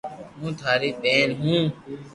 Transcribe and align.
ھون 0.37 0.51
ٽاري 0.59 0.89
ٻين 1.01 1.29
ھون 1.39 1.63